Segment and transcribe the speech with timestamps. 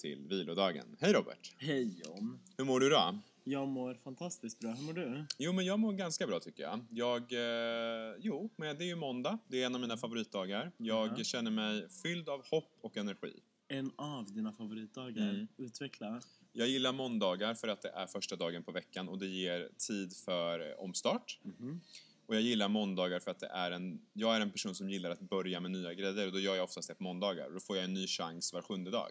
[0.00, 0.96] till vilodagen.
[1.00, 1.54] Hej Robert!
[1.58, 2.38] Hej John.
[2.56, 3.18] Hur mår du idag?
[3.44, 4.70] Jag mår fantastiskt bra.
[4.72, 5.24] Hur mår du?
[5.38, 6.84] Jo, men jag mår ganska bra tycker jag.
[6.90, 9.38] Jag, eh, jo, men det är ju måndag.
[9.48, 10.72] Det är en av mina favoritdagar.
[10.76, 11.24] Jag Ja.
[11.24, 13.40] känner mig fylld av hopp och energi.
[13.68, 15.30] En av dina favoritdagar.
[15.30, 15.48] Mm.
[15.56, 16.20] Utveckla.
[16.52, 20.16] Jag gillar måndagar för att det är första dagen på veckan och det ger tid
[20.16, 21.38] för eh, omstart.
[21.42, 21.80] Mhm.
[22.26, 25.10] Och jag gillar måndagar för att det är en, jag är en person som gillar
[25.10, 27.50] att börja med nya grejer och då gör jag oftast det på måndagar.
[27.50, 29.10] Då får jag en ny chans var sjunde dag.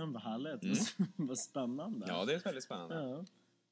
[0.00, 0.62] Ja, vad härligt.
[0.62, 1.12] Mm.
[1.28, 2.06] vad spännande.
[2.08, 2.94] Ja, det är väldigt spännande.
[2.94, 3.24] Ja.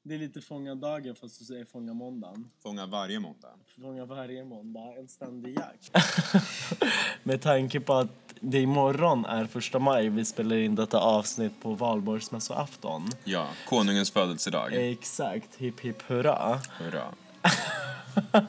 [0.03, 2.49] Det är lite fånga dagen fast du säger fånga måndagen.
[2.63, 3.49] Fånga varje måndag.
[3.81, 4.95] Fånga varje måndag.
[4.99, 5.91] En ständig jakt.
[7.23, 10.09] Med tanke på att det imorgon är första maj.
[10.09, 13.07] Vi spelar in detta avsnitt på valborgsmässoafton.
[13.23, 14.73] Ja, konungens födelsedag.
[14.73, 15.55] Exakt.
[15.55, 16.59] Hipp hipp hurra.
[16.79, 17.13] Hurra.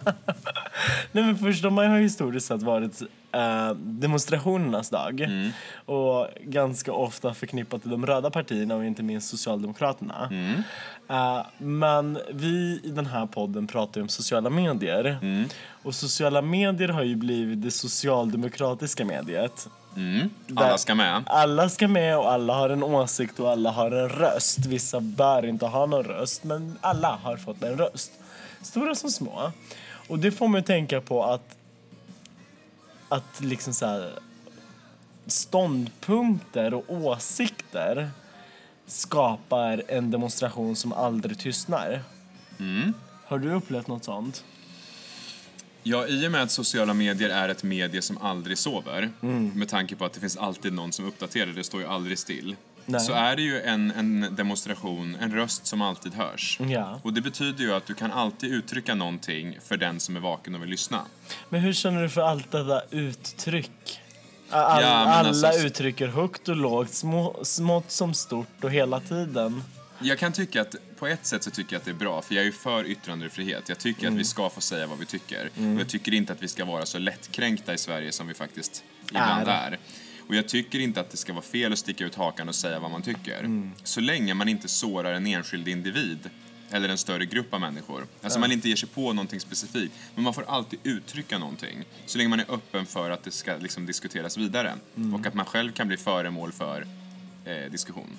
[1.12, 5.20] Nej men första maj har historiskt sett varit eh, demonstrationernas dag.
[5.20, 5.50] Mm.
[5.84, 10.28] Och ganska ofta förknippat till de röda partierna och inte minst Socialdemokraterna.
[10.30, 10.62] Mm.
[11.08, 15.18] Eh, men vi i den här podden pratar ju om sociala medier.
[15.22, 15.48] Mm.
[15.82, 19.68] Och sociala medier har ju blivit det socialdemokratiska mediet.
[19.96, 20.30] Mm.
[20.54, 21.22] Alla ska med.
[21.26, 24.66] Alla ska med och alla har en åsikt och alla har en röst.
[24.66, 28.12] Vissa bör inte ha någon röst, men alla har fått en röst.
[28.62, 29.52] Stora som små.
[30.08, 31.56] Och det får mig att tänka på att
[33.10, 34.18] att liksom så här
[35.26, 38.10] ståndpunkter och åsikter
[38.86, 42.02] skapar en demonstration som aldrig tystnar.
[42.58, 42.92] Mm.
[43.24, 44.44] Har du upplevt något sånt?
[45.82, 49.10] Ja, i och med att sociala medier är ett medie som aldrig sover,
[49.54, 52.56] med tanke på att det finns alltid någon som uppdaterar, det står ju aldrig still,
[52.90, 53.00] Nej.
[53.00, 56.58] så är det ju en, en demonstration, en röst som alltid hörs.
[56.60, 57.00] Ja.
[57.02, 60.54] Och det betyder ju att du kan alltid uttrycka någonting för den som är vaken
[60.54, 61.04] och vill lyssna.
[61.48, 64.00] Men hur känner du för allt detta uttryck?
[64.50, 69.62] All, Ja, alla alltså- uttrycker högt och lågt, små, smått som stort och hela tiden.
[70.02, 72.34] Jag kan tycka att, på ett sätt så tycker jag att det är bra, för
[72.34, 73.68] jag är ju för yttrandefrihet.
[73.68, 75.46] Jag tycker att vi ska få säga vad vi tycker.
[75.46, 78.84] Och jag tycker inte att vi ska vara så lättkränkta i Sverige som vi faktiskt
[79.08, 79.70] ibland Är.
[79.72, 79.78] är.
[80.30, 82.80] Och jag tycker inte att det ska vara fel att sticka ut hakan och säga
[82.80, 83.70] vad man tycker.
[83.84, 86.30] Så länge man inte sårar en enskild individ
[86.70, 88.06] eller en större grupp av människor.
[88.22, 89.94] Alltså man inte ger sig på någonting specifikt.
[90.14, 91.84] Men man får alltid uttrycka någonting.
[92.06, 94.74] Så länge man är öppen för att det ska liksom diskuteras vidare.
[95.14, 96.86] Och att man själv kan bli föremål för
[97.44, 98.16] eh, diskussion.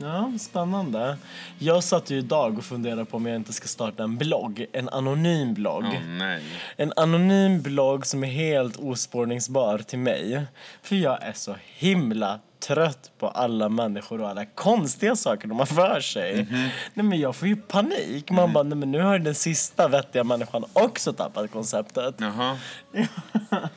[0.00, 1.16] Ja, spännande.
[1.58, 4.88] Jag satt ju idag och funderade på om jag inte ska starta en blogg, en
[4.88, 6.00] anonym blogg.
[6.08, 6.42] Nej.
[6.76, 10.44] En anonym blogg som är helt ospårningsbar till mig.
[10.82, 15.66] För jag är så himla trött på alla människor och alla konstiga saker de har
[15.66, 16.46] för sig.
[16.94, 18.30] Nej men jag får ju panik.
[18.30, 22.14] Man bara, nej men nu har den sista vettiga människan också tappat konceptet.
[22.18, 22.58] Jaha.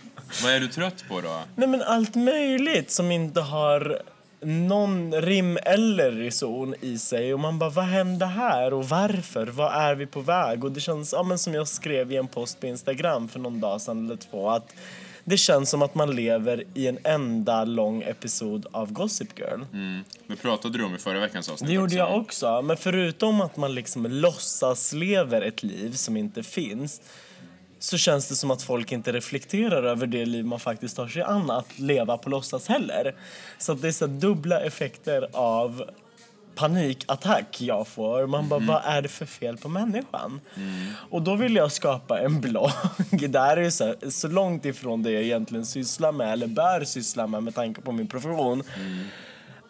[0.44, 1.42] Vad är du trött på då?
[1.56, 4.02] Nej men allt möjligt som inte har
[4.42, 9.48] någon rim eller reson i sig och man bara vad hände här och varför?
[9.48, 10.64] Vad är vi på väg?
[10.64, 13.60] Och det känns, ja men som jag skrev i en post på Instagram för någon
[13.60, 14.74] dag sedan eller två att
[15.24, 19.62] det känns som att man lever i en enda lång episod av Gossip Girl.
[19.74, 20.04] Mm.
[20.28, 21.98] Det pratade du om i förra veckans avsnitt Det gjorde också.
[21.98, 22.62] jag också.
[22.62, 27.02] Men förutom att man liksom låtsas lever ett liv som inte finns
[27.84, 31.22] så känns det som att folk inte reflekterar över det liv man faktiskt tar sig
[31.22, 33.16] an att leva på låtsas heller.
[33.58, 35.84] Så att det är så dubbla effekter av
[36.56, 38.28] panikattack jag får.
[38.28, 40.42] Man bara, vad är det för fel på människan?
[41.10, 42.72] Och då vill jag skapa en blogg.
[43.30, 46.84] Det här är så, här, så långt ifrån det jag egentligen sysslar med eller bör
[46.84, 48.64] syssla med med tanke på min profession.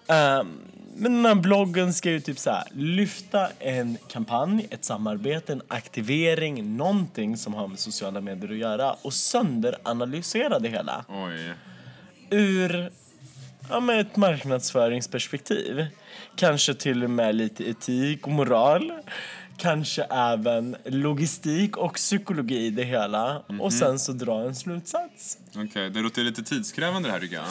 [0.07, 0.57] Ehm,
[1.01, 5.62] men den här bloggen ska ju typ så här, lyfta en kampanj, ett samarbete, en
[5.67, 11.53] aktivering, någonting som har med sociala medier att göra och sönderanalysera det hela Oj.
[12.29, 12.91] ur
[13.70, 15.85] ja, med ett marknadsföringsperspektiv.
[16.35, 18.91] Kanske till och med lite etik och moral.
[19.58, 23.43] Kanske även logistik och psykologi i det hela.
[23.59, 25.37] Och sen så dra en slutsats.
[25.55, 27.46] Okej, det låter lite tidskrävande det här tycker jag.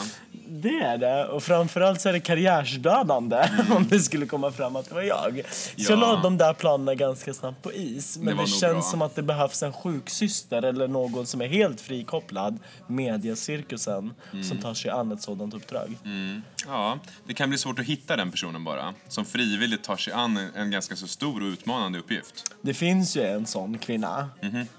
[0.53, 1.25] Det är det.
[1.27, 3.37] Och framförallt så är det karriärsdödande
[3.75, 5.41] om det skulle komma fram att det var jag.
[5.49, 6.01] Så jag Ja.
[6.15, 8.17] la de där planerna ganska snabbt på is.
[8.17, 8.81] Men Det det, känns bra.
[8.81, 14.13] som att det behövs en sjuksyster eller någon som är helt frikopplad, mediacirkusen,
[14.49, 15.97] som tar sig an ett sådant uppdrag.
[16.05, 16.41] Mm.
[16.67, 18.93] Ja, det kan bli svårt att hitta den personen bara.
[19.07, 22.51] Som frivilligt tar sig an en, en ganska så stor och utmanande uppgift.
[22.61, 24.29] Det finns ju en sån kvinna.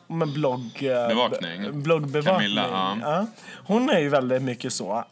[0.06, 0.82] Med blogg...
[0.82, 1.82] eh, Bevakning.
[1.82, 2.34] Bloggbevakning.
[2.56, 3.26] Camilla, ja.
[3.66, 5.04] Hon är ju väldigt mycket så.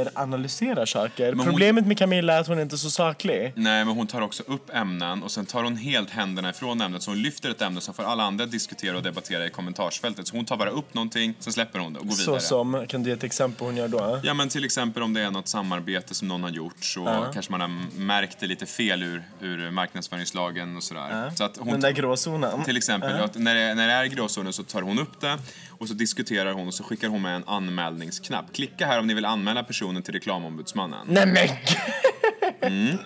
[0.00, 1.32] Underanalyserar saker.
[1.32, 3.52] hon- Problemet med Camilla är att hon inte är så saklig.
[3.56, 7.02] Nej, men hon tar också upp ämnen och sen tar hon helt händerna ifrån ämnet.
[7.02, 10.26] Så hon lyfter ett ämne som får alla andra diskutera och debattera i kommentarsfältet.
[10.28, 12.40] Så hon tar bara upp någonting, sen släpper hon det och går Så vidare.
[12.40, 14.20] som, kan du ge ett exempel hon gör då?
[14.22, 17.52] Ja, men till exempel om det är något samarbete som någon har gjort så kanske
[17.52, 21.32] man har märkt det lite fel ur, ur marknadsföringslagen och sådär.
[21.36, 22.64] Så att hon, Den där gråzonen.
[22.64, 25.38] till exempel, att när, det, när det är gråzonen så tar hon upp det
[25.78, 28.52] och så diskuterar hon och så skickar hon med en anmälningsknapp.
[28.52, 31.06] Klicka här om ni vill anmäla personen till reklamombudsmannen.
[31.10, 31.48] Nej men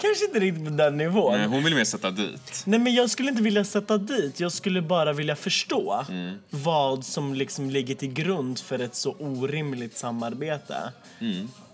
[0.00, 1.30] Kanske inte riktigt på den nivån.
[1.32, 1.48] Nej, Nej.
[1.48, 2.62] hon vill mer sätta dit.
[2.66, 4.40] men jag skulle inte vilja sätta dit.
[4.40, 6.34] Jag skulle bara vilja förstå Mm.
[6.50, 10.92] vad som liksom ligger till grund för ett så orimligt samarbete.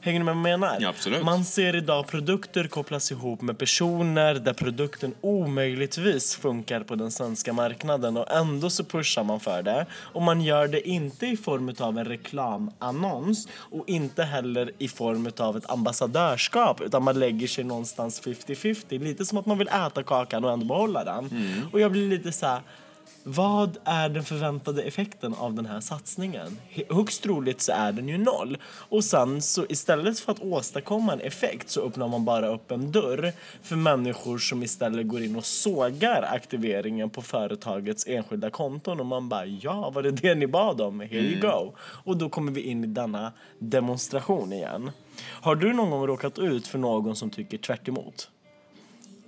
[0.01, 0.73] Hänger ni med vad jag menar?
[0.73, 0.83] Mm.
[0.83, 1.25] Ja, absolut.
[1.25, 7.53] Man ser idag produkter kopplas ihop med personer där produkten omöjligtvis funkar på den svenska
[7.53, 9.87] marknaden och ändå så pushar man för det.
[9.93, 15.31] Och man gör det inte i form av en reklamannons och inte heller i form
[15.39, 18.99] av ett ambassadörskap utan man lägger sig någonstans 50-50.
[18.99, 21.31] Lite som att man vill äta kakan och ändå behålla den.
[21.73, 22.61] Och jag blir lite så här.
[23.31, 26.59] Vad är den förväntade effekten av den här satsningen?
[26.91, 28.59] Högst troligt så är den ju noll.
[28.65, 32.93] Och sen så istället för att åstadkomma en effekt så öppnar man bara upp en
[32.93, 33.33] dörr
[33.63, 39.29] för människor som istället går in och sågar aktiveringen på företagets enskilda konton och man
[39.29, 41.01] bara ja, var det det ni bad om?
[41.01, 41.73] Here you go.
[41.81, 44.91] Och då kommer vi in i denna demonstration igen.
[45.21, 48.31] Har du någon gång råkat ut för någon som tycker tvärt emot?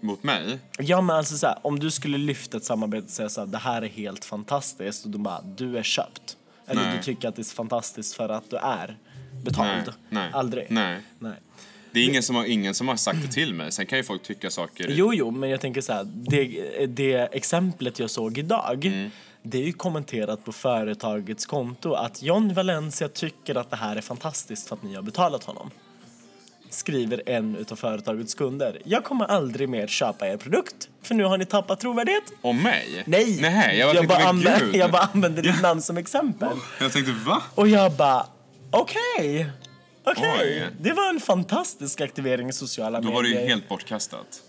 [0.00, 0.58] Mot mig?
[0.78, 3.46] Ja men alltså så här, om du skulle lyfta ett samarbete och säga så här,
[3.46, 6.36] det här är helt fantastiskt och de bara, du är köpt.
[6.66, 6.96] Eller Nej.
[6.96, 8.96] du tycker att det är fantastiskt för att du är
[9.44, 9.84] betald.
[9.86, 10.30] Nej, nej.
[10.32, 10.66] Aldrig.
[10.68, 11.00] Nej.
[11.18, 11.34] nej.
[11.92, 13.72] Det är ingen som, har, ingen som har sagt det till mig.
[13.72, 14.86] Sen kan ju folk tycka saker...
[14.90, 19.10] Jo, jo, men jag tänker så här, det, det exemplet jag såg idag, Mm.
[19.42, 24.00] det är ju kommenterat på företagets konto att John Valencia tycker att det här är
[24.00, 25.70] fantastiskt för att ni har betalat honom.
[26.70, 28.78] Skriver en utav företagets kunder.
[28.84, 32.22] Jag kommer aldrig mer köpa er produkt, för nu har ni tappat trovärdighet.
[32.40, 33.02] Om mig?
[33.06, 33.38] Nej!
[33.40, 36.48] Nej, jag, tänkte, bara, använder, jag bara använder ditt namn som exempel.
[36.80, 37.42] Jag tänkte, va?
[37.54, 38.26] Och jag bara,
[38.70, 39.50] okej.
[40.04, 40.32] Okej.
[40.40, 40.66] Oj.
[40.80, 43.42] Det var en fantastisk aktivering i sociala Då var det medier.
[43.42, 44.42] ju helt bortkastat.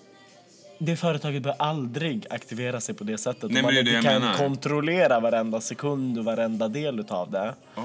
[0.80, 3.52] Det företaget bör aldrig aktivera sig på det sättet.
[3.52, 4.38] Nej, man det inte jag kan menar.
[4.38, 7.54] kontrollera varenda sekund och varenda del utav det.
[7.76, 7.84] Oj.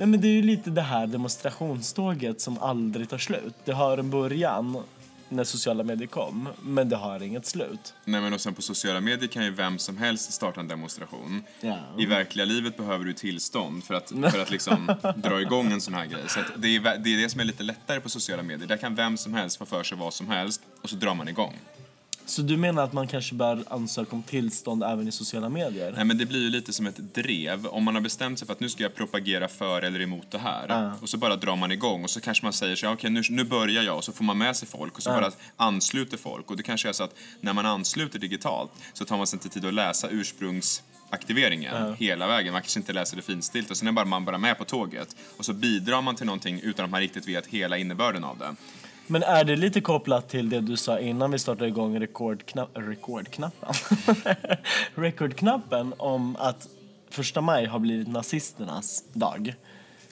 [0.00, 3.54] Nej, men det är ju lite det här demonstrationståget som aldrig tar slut.
[3.64, 4.82] Det har en början
[5.28, 7.94] när sociala medier kom, men det har inget slut.
[8.04, 11.42] Nej men och sen på sociala medier kan ju vem som helst starta en demonstration.
[11.60, 11.78] Ja.
[11.98, 15.94] I verkliga livet behöver du tillstånd för att, för att liksom dra igång en sån
[15.94, 16.22] här grej.
[16.26, 18.68] Så det, är, det är det som är lite lättare på sociala medier.
[18.68, 21.28] Där kan vem som helst få för sig vad som helst och så drar man
[21.28, 21.58] igång.
[22.30, 25.92] Så du menar att man kanske bör ansöka om tillstånd även i sociala medier?
[25.96, 27.66] Nej men det blir ju lite som ett drev.
[27.66, 30.38] Om man har bestämt sig för att nu ska jag propagera för eller emot det
[30.38, 30.68] här.
[30.68, 30.92] Ja.
[31.00, 33.44] Och så bara drar man igång och så kanske man säger så okej nu, nu
[33.44, 36.50] börjar jag och så får man med sig folk och så bara ansluter folk.
[36.50, 39.48] Och det kanske är så att när man ansluter digitalt så tar man sig inte
[39.48, 42.52] tid att läsa ursprungsaktiveringen hela vägen.
[42.52, 45.16] Man kanske inte läser det finstilt och sen är bara man bara med på tåget.
[45.36, 48.54] Och så bidrar man till någonting utan att man riktigt vet hela innebörden av det.
[49.10, 53.74] Men är det lite kopplat till det du sa innan vi startade igång rekordknapp, rekordknappen?
[54.94, 56.68] Rekordknappen om att
[57.10, 59.54] första maj har blivit nazisternas dag?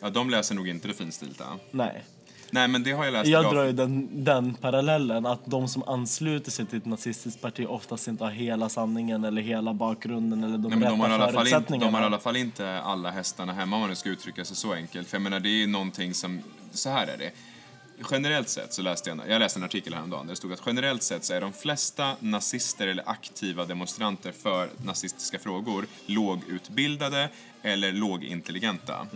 [0.01, 1.45] Ja, de läser nog inte det finstilta.
[1.71, 2.05] Nej.
[2.51, 3.55] Nej men det har jag läst Jag idag.
[3.55, 8.09] drar ju den, den parallellen att de som ansluter sig till ett nazistiskt parti oftast
[8.09, 11.91] inte har hela sanningen eller hela bakgrunden eller de Nej, men de, har rätta förutsättningarna.
[11.91, 14.57] de har i alla fall inte alla hästarna hemma om man nu ska uttrycka sig
[14.57, 15.09] så enkelt.
[15.09, 16.41] För jag menar det är någonting som,
[16.73, 17.31] så här är det.
[18.11, 21.03] Generellt sett så läste jag, jag läste en artikel häromdagen där det stod att generellt
[21.03, 27.29] sett så är de flesta nazister eller aktiva demonstranter för nazistiska frågor lågutbildade
[27.63, 29.07] eller lågintelligenta.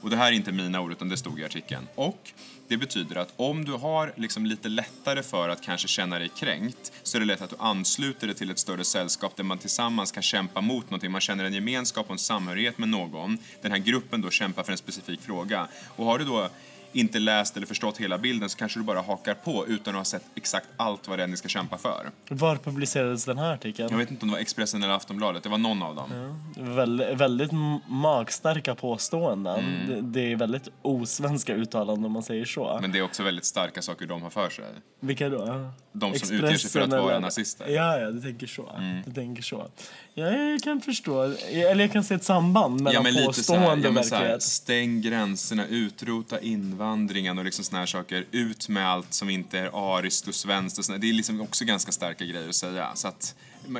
[0.00, 1.88] Och det här är inte mina ord utan det stod i artikeln.
[1.94, 2.32] Och
[2.68, 6.92] det betyder att om du har liksom lite lättare för att kanske känna dig kränkt
[7.02, 10.12] så är det lätt att du ansluter dig till ett större sällskap där man tillsammans
[10.12, 11.10] kan kämpa mot någonting.
[11.10, 13.38] Man känner en gemenskap och en samhörighet med någon.
[13.62, 15.68] Den här gruppen då kämpar för en specifik fråga.
[15.96, 16.50] Och har du då
[16.92, 20.04] inte läst eller förstått hela bilden så kanske du bara hakar på utan att ha
[20.04, 22.10] sett exakt allt vad det är ni ska kämpa för.
[22.28, 23.88] Var publicerades den här artikeln?
[23.90, 26.10] Jag vet inte om det var Expressen eller Aftonbladet, det var någon av dem.
[26.56, 29.60] Väldigt, väldigt m- magstarka påståenden.
[29.64, 29.86] Mm.
[30.12, 32.78] Det, det är väldigt osvenska uttalanden om man säger så.
[32.80, 34.64] Men det är också väldigt starka saker de har för sig.
[35.00, 35.70] Vilka då?
[35.92, 37.68] De som utger sig för att vara eller- nazister.
[37.68, 38.70] Ja, ja, du tänker så.
[38.76, 39.02] Mm.
[39.06, 39.68] Du tänker så.
[40.14, 41.22] Ja, jag kan förstå,
[41.52, 44.42] eller jag kan se ett samband mellan Ja, men påstående ja, och verklighet.
[44.42, 46.40] stäng gränserna, utrota
[46.82, 48.26] invandringen och liksom såna här saker.
[48.30, 50.98] Ut med allt som inte är ariskt och svenskt och såna.
[50.98, 52.90] Det är liksom också ganska starka grejer att säga.
[52.94, 53.34] Så att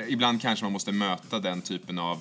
[0.08, 2.18] ibland kanske man måste möta den typen av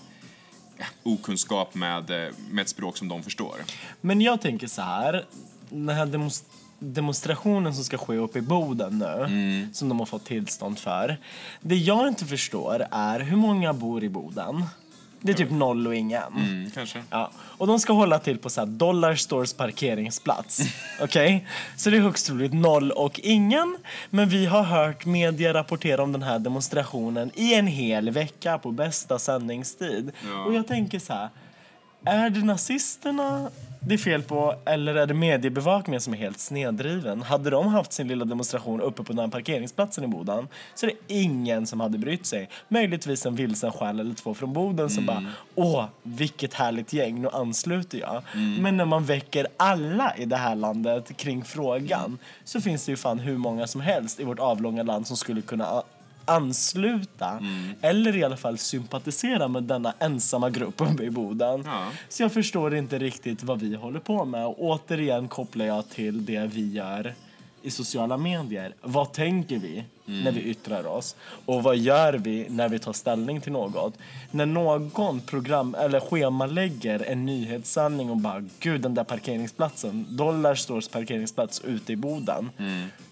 [1.03, 3.55] okunskap med, eh, med ett språk som de förstår.
[4.01, 5.25] Men jag tänker så här.
[5.69, 6.43] den här demos-
[6.79, 11.17] demonstrationen som ska ske uppe i Boden nu, som de har fått tillstånd för.
[11.61, 14.65] Det jag inte förstår är hur många bor i Boden?
[15.21, 16.23] Det är typ noll och ingen.
[16.37, 17.03] Mm, kanske.
[17.09, 20.61] Ja, och de ska hålla till på så här Dollar Stores parkeringsplats.
[21.01, 21.47] Okej?
[21.75, 23.77] Så det är högst troligt noll och ingen.
[24.09, 28.71] Men vi har hört media rapportera om den här demonstrationen i en hel vecka på
[28.71, 30.11] bästa sändningstid.
[30.29, 30.45] Ja.
[30.45, 31.29] Och jag tänker så här,
[32.05, 33.49] är det nazisterna
[33.85, 37.21] det är fel på eller är det mediebevakningen som är helt sneddriven?
[37.21, 40.91] Hade de haft sin lilla demonstration uppe på den här parkeringsplatsen i Boden så är
[40.91, 42.49] det ingen som hade brytt sig.
[42.67, 47.29] Möjligtvis en vilsen själ eller två från Boden som bara åh, vilket härligt gäng, nu
[47.29, 48.23] ansluter jag.
[48.59, 52.97] Men när man väcker alla i det här landet kring frågan så finns det ju
[52.97, 55.83] fan hur många som helst i vårt avlånga land som skulle kunna
[56.25, 57.39] ansluta
[57.81, 61.63] eller i alla fall sympatisera med denna ensamma grupp uppe i Boden.
[61.65, 61.87] Ja.
[62.09, 64.45] Så jag förstår inte riktigt vad vi håller på med.
[64.45, 67.13] Och återigen kopplar jag till det vi gör
[67.61, 68.75] i sociala medier.
[68.81, 69.83] Vad tänker vi
[70.23, 71.15] när vi yttrar oss?
[71.45, 73.93] Och vad gör vi när vi tar ställning till något?
[74.31, 80.87] När någon program eller schemalägger en nyhetssändning och bara gud den där parkeringsplatsen, Dollar Stores
[80.87, 82.49] parkeringsplats ute i Boden.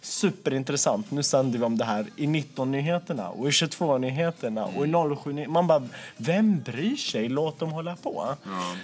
[0.02, 1.12] Superintressant.
[1.12, 5.68] Nu sänder vi om det här i 19-nyheterna och i 22-nyheterna och i 07 Man
[5.68, 5.88] bara,
[6.18, 7.30] vem bryr sig?
[7.30, 8.36] Låt dem hålla på.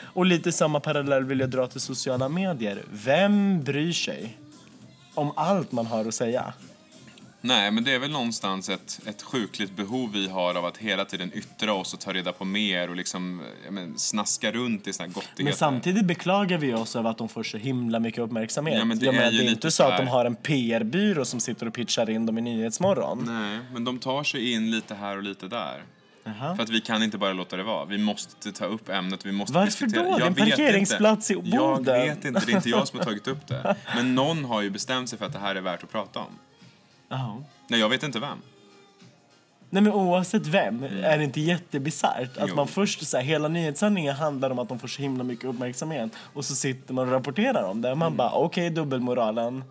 [0.03, 2.83] Och lite samma parallell vill jag dra till sociala medier.
[2.91, 4.37] Vem bryr sig
[5.13, 6.53] om allt man har att säga?
[7.47, 11.05] Nej, men det är väl någonstans ett, ett sjukligt behov vi har av att hela
[11.05, 15.07] tiden yttra oss och ta reda på mer och liksom men, snaska runt i såna
[15.07, 15.43] här gottigheter.
[15.43, 18.77] Men samtidigt beklagar vi oss över att de får så himla mycket uppmärksamhet.
[18.79, 20.07] Ja, men det jag är menar, ju det är inte så så att här- de
[20.07, 23.23] har en PR-byrå som sitter och pitchar in dem i Nyhetsmorgon.
[23.27, 25.83] Nej, men de tar sig in lite här och lite där.
[26.27, 26.55] Jaha.
[26.55, 27.85] För att vi kan inte bara låta det vara.
[27.85, 30.03] Vi måste ta upp ämnet, vi måste Varför diskutera.
[30.03, 30.17] då?
[30.17, 31.47] Det är en Jag parkeringsplats inte.
[31.47, 32.01] i Jag Boden.
[32.01, 33.75] vet inte, det är inte jag som har tagit upp det.
[33.95, 36.39] Men någon har ju bestämt sig för att det här är värt att prata om.
[37.09, 37.43] Jaha.
[37.67, 38.37] Nej, jag vet inte vem.
[39.69, 42.55] Nej men oavsett vem, är det inte jättebisarrt att Jo.
[42.55, 46.11] man först så här, hela nyhetssändningen handlar om att de får så himla mycket uppmärksamhet
[46.33, 47.95] och så sitter man och rapporterar om det.
[47.95, 49.63] Man bara okej dubbelmoralen.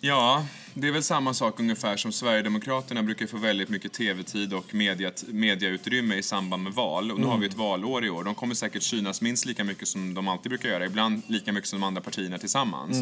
[0.00, 4.74] Ja, det är väl samma sak ungefär som Sverigedemokraterna brukar få väldigt mycket tv-tid och
[4.74, 7.12] media, mediautrymme i samband med val.
[7.12, 8.24] Och nu har vi ett valår i år.
[8.24, 10.86] De kommer säkert synas minst lika mycket som de alltid brukar göra.
[10.86, 12.96] Ibland lika mycket som de andra partierna tillsammans.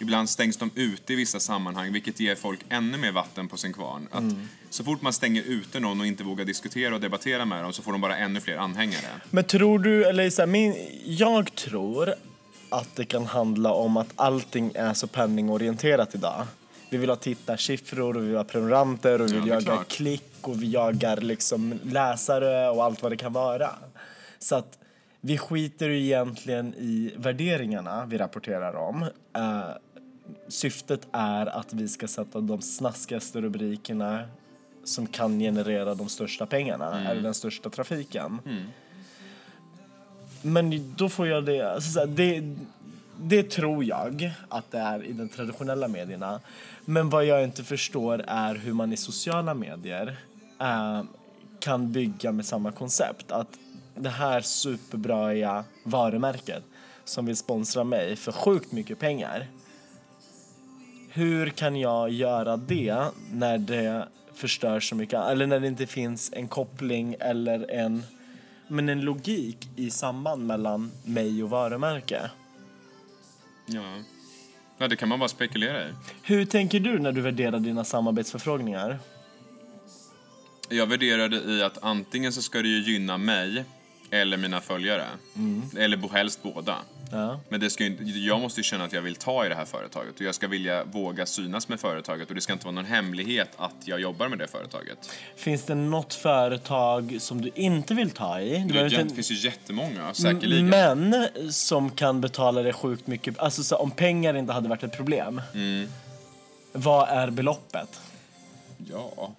[0.00, 3.72] Ibland stängs de ute i vissa sammanhang, vilket ger folk ännu mer vatten på sin
[3.72, 4.08] kvarn.
[4.10, 4.24] Att
[4.70, 7.82] Så fort man stänger ute någon och inte vågar diskutera och debattera med dem så
[7.82, 9.06] får de bara ännu fler anhängare.
[9.30, 10.74] Men tror du, eller så här, min,
[11.04, 12.14] jag tror
[12.68, 16.46] att det kan handla om att allting är så penningorienterat idag.
[16.90, 19.84] Vi vill ha tittarsiffror och vi vill ha prenumeranter och vi Ja, vill är jaga
[19.84, 23.70] klick och vi jagar liksom läsare och allt vad det kan vara.
[24.38, 24.78] Så att
[25.20, 29.02] vi skiter ju egentligen i värderingarna vi rapporterar om.
[29.36, 29.62] Eh,
[30.48, 34.22] syftet är att vi ska sätta de snaskigaste rubrikerna
[34.84, 38.38] som kan generera de största pengarna, eller den största trafiken.
[40.42, 42.56] Men då får jag det, alltså det...
[43.22, 46.40] Det tror jag att det är i de traditionella medierna.
[46.84, 50.16] Men vad jag inte förstår är hur man i sociala medier
[50.60, 51.02] eh,
[51.60, 53.32] kan bygga med samma koncept.
[53.32, 53.58] Att
[53.94, 56.62] det här superbraiga varumärket
[57.04, 59.46] som vill sponsra mig för sjukt mycket pengar.
[61.08, 66.32] Hur kan jag göra det när det förstör så mycket, eller när det inte finns
[66.32, 68.02] en koppling eller en,
[68.68, 72.30] men en logik i samband mellan mig och varumärke?
[73.72, 73.94] Ja.
[74.78, 75.92] ja, det kan man bara spekulera i.
[76.22, 78.98] Hur tänker du när du värderar dina samarbetsförfrågningar?
[80.68, 83.64] Jag värderar det i att antingen så ska det ju gynna mig
[84.10, 85.06] eller mina följare.
[85.76, 86.76] Eller bo- helst båda.
[87.10, 87.40] Ja.
[87.48, 89.64] Men det ska ju, jag måste ju känna att jag vill ta i det här
[89.64, 92.84] företaget och jag ska vilja våga synas med företaget och det ska inte vara någon
[92.84, 94.98] hemlighet att jag jobbar med det företaget.
[95.36, 98.58] Finns det något företag som du inte vill ta i?
[98.58, 100.68] Det, det finns ju jättemånga, säkerligen.
[100.68, 104.96] Men som kan betala dig sjukt mycket, alltså så om pengar inte hade varit ett
[104.96, 105.42] problem.
[105.54, 105.88] Mm.
[106.72, 108.00] Vad är beloppet?
[108.90, 109.34] Ja.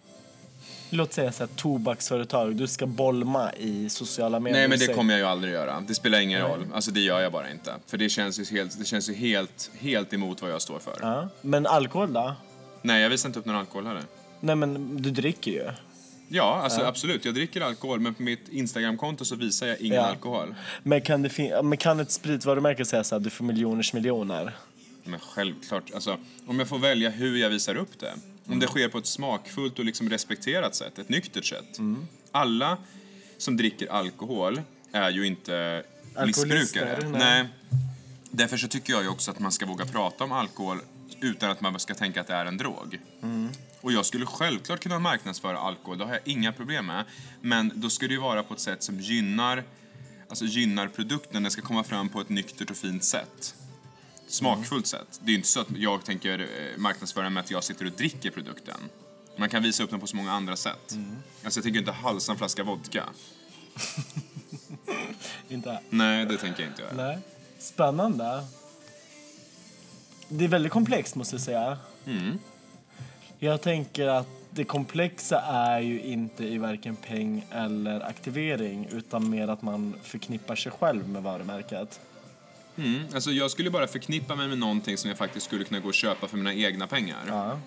[0.94, 4.60] Låt säga så här, tobaksföretag, du ska bolma i sociala medier.
[4.60, 5.84] Nej men det kommer jag ju aldrig göra.
[5.88, 6.68] Det spelar ingen roll.
[6.74, 7.74] Alltså det gör jag bara inte.
[7.88, 10.98] För det känns ju helt, det känns ju helt, helt emot vad jag står för.
[11.02, 11.30] Ja.
[11.42, 12.34] Men alkohol då?
[12.82, 14.04] Nej, jag visar inte upp någon alkohol heller.
[14.40, 15.66] Nej men du dricker ju.
[16.28, 17.26] Ja, alltså absolut.
[17.26, 20.02] Jag dricker alkohol men på mitt Instagramkonto så visar jag ingen Ja.
[20.06, 20.56] alkohol.
[20.84, 24.56] Men kan, det men kan ett spritvarumärke säga så här, du får miljoners miljoner?
[25.04, 28.14] Men självklart, alltså om jag får välja hur jag visar upp det.
[28.48, 31.78] Om det sker på ett smakfullt och liksom respekterat sätt, ett nyktert sätt.
[32.32, 32.78] Alla
[33.38, 35.84] som dricker alkohol är ju inte
[36.26, 37.10] missbrukare.
[37.10, 37.20] nej.
[37.20, 37.48] Nej.
[38.34, 40.80] Därför så tycker jag också att man ska våga prata om alkohol
[41.22, 43.00] utan att man ska tänka att det är en drog.
[43.82, 47.06] Och jag skulle självklart kunna marknadsföra alkohol, det har jag inga problem med.
[47.42, 49.64] Men då ska det vara på ett sätt som gynnar,
[50.30, 53.56] alltså gynnar produkten, den ska komma fram på ett nyktert och fint sätt.
[54.32, 55.20] Smakfullt sätt.
[55.24, 57.92] Det är ju inte så att jag tänker eh, marknadsföra med att jag sitter och
[57.92, 58.78] dricker produkten.
[59.38, 60.98] Man kan visa upp den på så många andra sätt.
[61.44, 63.04] Alltså jag tänker inte halsa en flaska vodka.
[65.50, 66.94] Inte Nej, det tänker jag inte göra.
[66.94, 67.18] Nej.
[67.60, 68.46] Spännande.
[70.28, 71.78] Det är väldigt komplext måste jag säga.
[72.06, 72.40] Mm.
[73.40, 79.48] Jag tänker att det komplexa är ju inte i varken peng eller aktivering utan mer
[79.48, 82.00] att man förknippar sig själv med varumärket.
[82.82, 83.06] Mm.
[83.14, 85.94] Alltså jag skulle bara förknippa mig med någonting som jag faktiskt skulle kunna gå och
[85.94, 87.24] köpa för mina egna pengar.
[87.28, 87.60] Ja.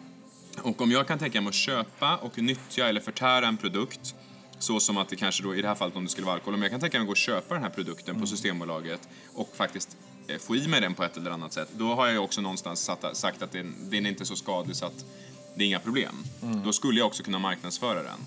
[0.63, 4.15] Och om jag kan tänka mig att köpa och nyttja eller förtära en produkt
[4.59, 6.55] så som att det kanske då, i det här fallet om det skulle vara alkohol,
[6.55, 9.57] om jag kan tänka mig att gå och köpa den här produkten på Systembolaget och
[9.57, 12.41] faktiskt eh, få i mig den på ett eller annat sätt, då har jag också
[12.41, 15.05] någonstans sagt att den, den är inte så skadlig så att
[15.55, 16.15] det är inga problem.
[16.65, 18.19] Då skulle jag också kunna marknadsföra den.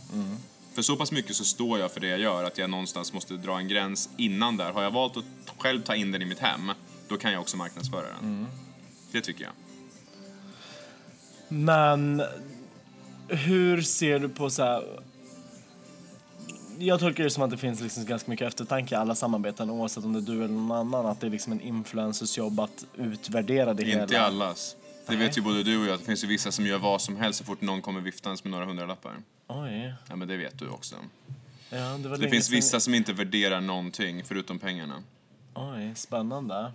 [0.78, 3.34] För så pass mycket så står jag för det jag gör att jag någonstans måste
[3.34, 4.72] dra en gräns innan där.
[4.72, 5.26] Har jag valt att
[5.58, 6.72] själv ta in den i mitt hem,
[7.08, 8.48] då kan jag också marknadsföra den.
[9.12, 9.54] Det tycker jag.
[11.48, 12.24] Men
[13.28, 15.02] hur ser du på så här...
[16.78, 20.04] Jag tolkar det som att det finns liksom ganska mycket eftertanke i alla samarbeten oavsett
[20.04, 21.06] om det är du eller någon annan.
[21.06, 24.04] Att det är liksom en influencers jobb att utvärdera det hela.
[24.04, 24.76] Inte allas.
[25.08, 25.28] Det Nej.
[25.28, 27.40] vet ju både du och jag, det finns ju vissa som gör vad som helst
[27.40, 29.14] så fort någon kommer viftans med några hundralappar.
[29.48, 29.94] Oj.
[30.10, 30.96] Ja, men det vet du också.
[31.70, 35.04] Ja, det var Det finns vissa som inte värderar någonting förutom pengarna.
[35.54, 36.72] Oj, spännande.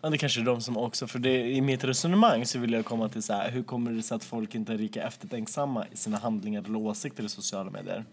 [0.00, 2.84] Ja, det kanske är de som också, för det, i mitt resonemang så vill jag
[2.84, 5.96] komma till så här, hur kommer det sig att folk inte är lika eftertänksamma i
[5.96, 8.04] sina handlingar eller åsikter i sociala medier?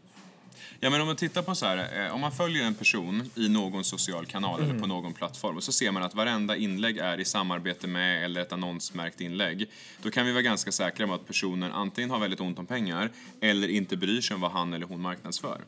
[0.80, 3.50] Ja, men om man tittar på så här, eh, om man följer en person i
[3.50, 7.20] någon social kanal eller på någon plattform och så ser man att varenda inlägg är
[7.20, 9.70] i samarbete med eller ett annonsmärkt inlägg.
[10.02, 13.12] Då kan vi vara ganska säkra på att personen antingen har väldigt ont om pengar
[13.42, 15.62] eller inte bryr sig om vad han eller hon marknadsför.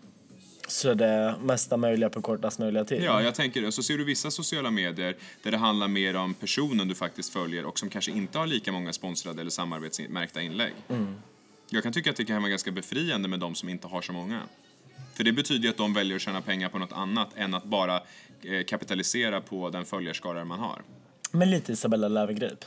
[0.68, 3.04] Så det mesta möjliga på kortast möjliga tid?
[3.04, 3.72] Ja, jag tänker det.
[3.72, 7.66] Så ser du vissa sociala medier där det handlar mer om personen du faktiskt följer
[7.66, 10.74] och som kanske inte har lika många sponsrade eller samarbetsmärkta inlägg.
[11.70, 14.14] Jag kan tycka att det kan vara ganska befriande med de som inte har så
[14.14, 14.42] många.
[15.14, 17.64] För det betyder ju att de väljer att tjäna pengar på något annat än att
[17.64, 17.96] bara
[18.42, 20.82] eh, kapitalisera på den följarskara man har.
[21.32, 22.66] Men lite Isabella Löwengrip.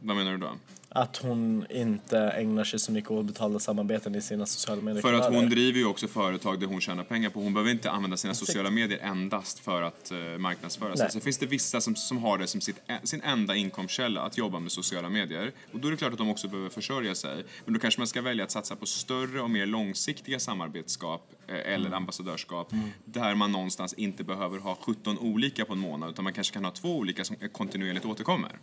[0.00, 0.50] Vad menar du då?
[0.96, 5.02] Att hon inte ägnar sig så mycket åt betalda samarbeten i sina sociala medier.
[5.02, 7.40] För att hon driver ju också företag där hon tjänar pengar på.
[7.40, 11.10] Hon behöver inte använda sina sociala medier endast för att uh, marknadsföra sig.
[11.10, 14.58] Sen finns det vissa som, som har det som sitt, sin enda inkomstkälla att jobba
[14.58, 15.52] med sociala medier.
[15.72, 17.44] Och då är det klart att de också behöver försörja sig.
[17.64, 21.72] Men då kanske man ska välja att satsa på större och mer långsiktiga samarbetsskap eh,
[21.74, 22.72] eller ambassadörskap
[23.04, 26.64] där man någonstans inte behöver ha 17 olika på en månad utan man kanske kan
[26.64, 28.58] ha två olika som kontinuerligt återkommer.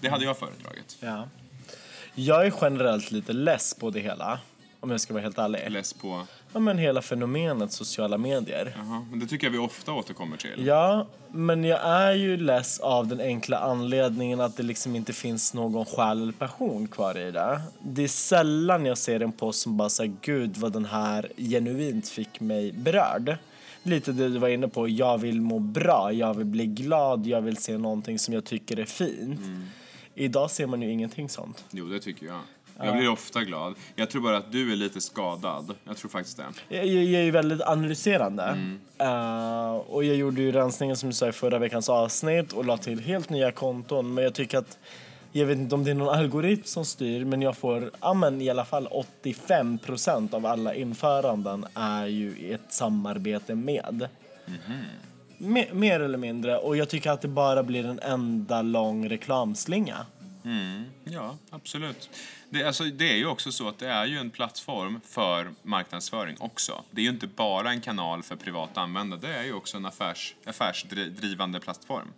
[0.00, 0.96] Det hade jag föredragit.
[1.00, 1.28] Ja.
[2.18, 4.38] Jag är generellt lite less på det hela,
[4.80, 5.70] om jag ska vara helt ärlig.
[5.70, 6.22] Less på...
[6.52, 8.74] Ja, men hela fenomenet sociala medier.
[8.76, 10.66] Jaha, men det tycker jag vi ofta återkommer till.
[10.66, 15.54] Ja, men jag är ju less av den enkla anledningen att det liksom inte finns
[15.54, 17.60] någon själ eller passion kvar i det.
[17.80, 22.08] Det är sällan jag ser en post som bara säger gud vad den här genuint
[22.08, 23.36] fick mig berörd.
[23.82, 27.40] Lite det du var inne på, jag vill må bra, jag vill bli glad, jag
[27.40, 29.40] vill se någonting som jag tycker är fint.
[30.18, 31.64] Idag ser man ju ingenting sånt.
[31.70, 32.40] Jo, det tycker jag.
[32.78, 33.74] Jag blir ofta glad.
[33.94, 35.74] Jag tror bara att du är lite skadad.
[35.84, 36.44] Jag tror faktiskt det.
[36.68, 38.58] Jag, jag, är ju väldigt analyserande.
[38.98, 42.76] Eh, och jag gjorde ju rensningen som du sa i förra veckans avsnitt och la
[42.76, 44.14] till helt nya konton.
[44.14, 44.78] Men jag tycker att,
[45.32, 48.40] jag vet inte om det är någon algoritm som styr, men jag får, ja men
[48.42, 48.88] i alla fall
[49.22, 54.08] 85% av alla införanden är ju ett samarbete med.
[55.38, 56.58] Me- mer eller mindre.
[56.58, 60.06] Och jag tycker att det bara blir en enda lång reklamslinga.
[60.44, 62.10] Mm, ja, absolut.
[62.50, 66.36] Det, alltså, det är ju också så att det är ju en plattform för marknadsföring
[66.40, 66.84] också.
[66.90, 69.86] Det är ju inte bara en kanal för privat användare, det är ju också en
[69.86, 72.08] affärs, affärsdrivande plattform.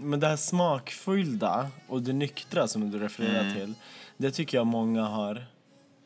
[0.00, 3.54] Men det här smakfyllda och det nyktra som du refererar Mm.
[3.54, 3.74] till,
[4.16, 5.46] det tycker jag många har,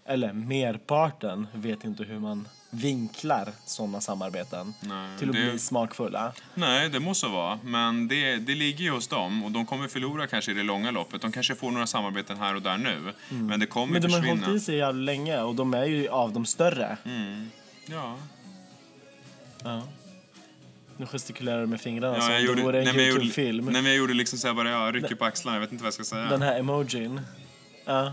[0.06, 6.32] eller merparten vet inte hur man vinklar sådana samarbeten Nej, till att det- bli smakfulla.
[6.54, 10.26] Nej, det måste vara, men det, det ligger ju hos dem och de kommer förlora
[10.26, 11.22] kanske i det långa loppet.
[11.22, 14.20] De kanske får några samarbeten här och där nu, men det kommer Men de har
[14.20, 14.46] försvinna.
[14.46, 16.96] hållit i sig jävligt länge och de är ju av de större.
[17.04, 17.50] Mm.
[17.86, 18.16] Ja.
[19.64, 19.82] Ja.
[20.96, 23.64] Nu gestikulerar du med fingrarna Ja, som om det vore en men Youtube-film.
[23.64, 25.82] nej, men jag gjorde liksom så här bara, jag rycker på axlarna, jag vet inte
[25.84, 26.22] vad jag ska säga.
[26.28, 27.20] Den här emojin.
[27.84, 28.12] Ja.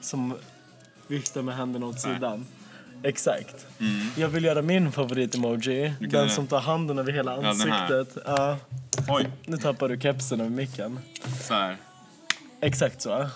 [0.00, 0.34] Som
[1.06, 2.14] viftar med händerna åt Nej.
[2.14, 2.46] sidan.
[3.06, 3.66] Exakt.
[4.16, 5.92] Jag vill göra min favorit-emoji.
[6.00, 8.16] Den göra- som tar handen över hela ansiktet.
[8.26, 8.56] Ja,
[9.08, 10.98] Oj, nu tappar du kepsen över micken.
[11.48, 11.76] så här.
[12.60, 13.28] Exakt så.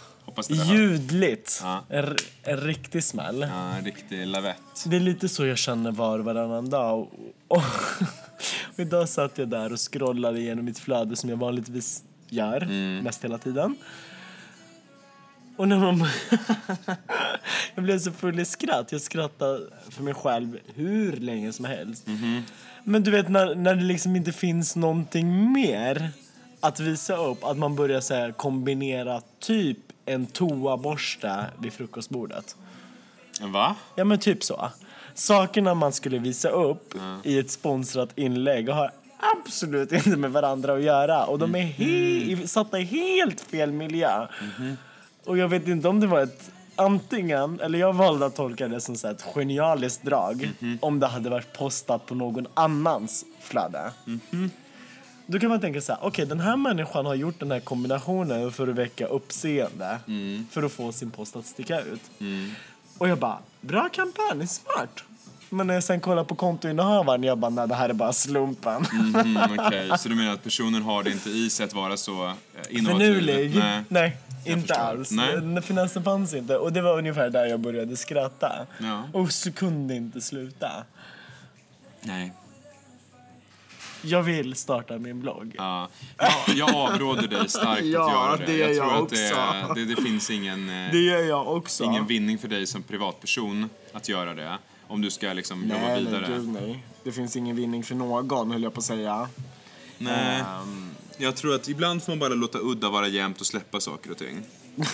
[0.49, 0.55] Det.
[0.55, 1.61] Ljudligt.
[1.63, 1.85] Ja.
[1.89, 3.41] En, en riktig smäll.
[3.41, 4.57] Ja, en riktig lavett.
[4.87, 6.99] Det är lite så jag känner var och varannan dag.
[7.01, 7.09] Och,
[7.49, 7.57] och,
[8.75, 12.61] och idag satt jag där och scrollade igenom mitt flöde som jag vanligtvis gör,
[13.03, 13.77] mest hela tiden.
[15.61, 16.07] Och när man...
[17.75, 18.93] jag blev så full i skratt.
[18.93, 22.07] Jag skrattade för mig själv hur länge som helst.
[22.85, 26.11] Men du vet när, när det liksom inte finns någonting mer
[26.61, 32.57] att visa upp, att man börjar så här, kombinera typ en toaborste vid frukostbordet.
[33.41, 33.77] Va?
[33.95, 34.71] Ja men typ så.
[35.15, 36.95] Sakerna man skulle visa upp
[37.25, 38.91] i ett sponsrat inlägg har
[39.37, 41.25] absolut inte med varandra att göra.
[41.25, 44.27] Och de är he- satta i helt fel miljö.
[45.25, 48.81] Och jag vet inte om det var ett antingen, eller jag valde att tolka det
[48.81, 53.93] som så ett genialiskt drag om det hade varit postat på någon annans flöde.
[55.27, 58.53] Då kan man tänka så här, okej den här människan har gjort den här kombinationen
[58.53, 59.99] för att väcka uppseende.
[60.51, 62.11] För att få sin post att sticka ut.
[62.99, 65.05] Och jag bara, bra kampanj, smart.
[65.53, 68.85] Men när jag sen kollar på kontoinnehavaren, jag bara, nej det här är bara slumpen.
[68.93, 72.27] Mm, Okej, så du menar att personen har det inte i sig att vara så
[72.27, 72.33] eh,
[72.71, 73.07] innovativ?
[73.15, 73.57] Finurlig?
[73.57, 73.83] Nej.
[73.89, 74.85] Nej, Jag inte förstår.
[74.85, 75.11] alls.
[75.11, 75.63] Nej.
[75.63, 76.57] Finansen fanns inte.
[76.57, 78.67] Och det var ungefär där jag började skratta.
[78.79, 79.03] Ja.
[79.13, 80.71] Och så kunde inte sluta.
[82.01, 82.33] Nej.
[84.03, 85.55] Jag vill starta min blogg.
[85.59, 85.89] Ja.
[86.19, 88.47] Jag, jag avråder dig starkt Ja, att göra det.
[88.47, 89.75] det gör jag tror jag att det, också.
[89.75, 91.85] det, det finns ingen, eh, Det gör jag också.
[91.85, 94.59] ingen vinning för dig som privatperson att göra det.
[94.91, 96.27] Om du ska liksom jobba nej, vidare.
[96.29, 96.85] nej, gud nej.
[97.05, 99.29] Det finns ingen vinning för någon, höll jag på att säga.
[99.99, 100.41] Nej.
[100.41, 104.11] Ehm, Jag tror att ibland får man bara låta udda vara jämnt och släppa saker
[104.11, 104.43] och ting.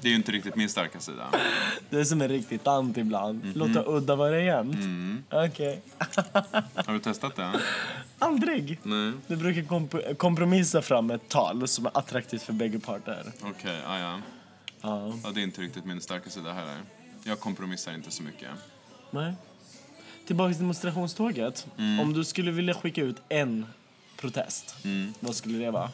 [0.00, 1.26] Det är ju inte riktigt min starka sida.
[1.90, 3.44] det är som en riktig tant ibland.
[3.44, 3.52] Mhm.
[3.54, 4.74] Låta udda vara jämnt.
[4.74, 5.24] Mm.
[5.30, 5.82] Okej.
[6.86, 7.60] Har du testat det?
[8.18, 8.80] Aldrig.
[8.82, 9.12] Nej.
[9.26, 13.32] Du brukar komp- kompromissa fram ett tal som är attraktivt för bägge parter.
[13.42, 14.20] Okej, ja, ja.
[14.80, 15.12] Ja.
[15.24, 15.30] ja.
[15.34, 16.76] Det är inte riktigt min starka sida heller.
[17.24, 18.48] Jag kompromissar inte så mycket.
[19.10, 19.34] Nej.
[20.26, 21.66] Tillbaka till demonstrationståget.
[21.78, 22.00] Mm.
[22.00, 23.66] Om du skulle vilja skicka ut en
[24.16, 24.74] protest,
[25.20, 25.90] vad skulle det vara?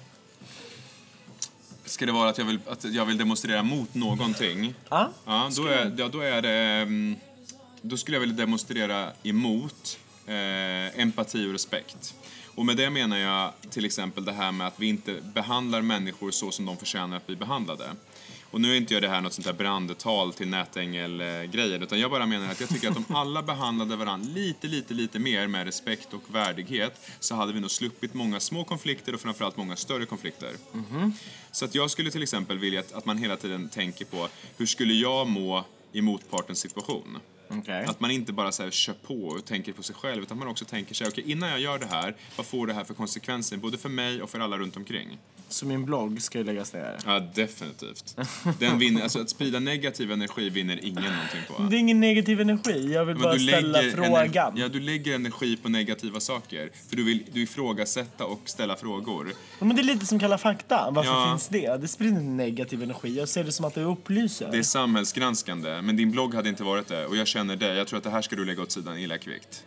[1.85, 4.75] Ska det vara att jag vill, att jag vill demonstrera mot någonting?
[4.89, 5.11] Ja.
[5.27, 6.51] Ja, då är, ja, då är det...
[6.83, 7.17] mm,
[7.83, 12.15] Då skulle jag vilja demonstrera emot eh, empati och respekt.
[12.55, 16.31] Och med det menar jag till exempel det här med att vi inte behandlar människor
[16.31, 17.85] så som de förtjänar att bli behandlade.
[18.55, 22.11] Och nu är inte jag det här något sånt här brandtal till nätängel-grejen, utan jag
[22.11, 25.67] bara menar att jag tycker att om alla behandlade varandra lite, lite, lite mer med
[25.67, 30.07] respekt och värdighet så hade vi nog sluppit många små konflikter och framförallt många större
[30.07, 30.51] konflikter.
[31.53, 34.67] Så att jag skulle till exempel vilja att, att man hela tiden tänker på hur
[34.67, 37.19] skulle jag må i motpartens situation?
[37.49, 37.85] Okej.
[37.85, 40.49] Att man inte bara så här kör på och tänker på sig själv utan man
[40.49, 43.57] också tänker sig, okej innan jag gör det här, vad får det här för konsekvenser
[43.57, 45.19] både för mig och för alla runt omkring?
[45.55, 46.97] Så min blogg ska ju läggas ner?
[47.07, 48.17] Ja, definitivt.
[48.59, 51.63] Den vinner, alltså att sprida negativ energi vinner ingen någonting på.
[51.63, 52.93] Det är ingen negativ energi.
[52.93, 54.13] Jag vill Men bara ställa frågan.
[54.27, 56.71] ener- ja, du lägger energi på negativa saker.
[56.89, 59.33] För du vill du ifrågasätta och ställa frågor.
[59.59, 60.91] Ja, men det är lite som Kalla fakta.
[60.91, 61.31] Varför Ja.
[61.31, 61.77] finns det?
[61.81, 63.17] Det sprider negativ energi.
[63.19, 64.49] Jag ser det som att det upplyser.
[64.53, 67.07] Det är samhällsgranskande, men din blogg hade inte varit det.
[67.07, 69.19] Och jag känner dig, jag tror att det här ska du lägga åt sidan illa
[69.19, 69.65] kvickt.